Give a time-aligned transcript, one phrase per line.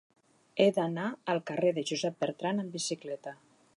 [0.63, 1.03] He d'anar
[1.33, 3.37] al carrer de Josep Bertrand amb bicicleta.